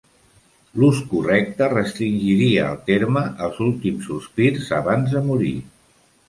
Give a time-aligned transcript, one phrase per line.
[0.83, 5.55] L'ús correcte restringiria el terme als últims sospirs abans de morir.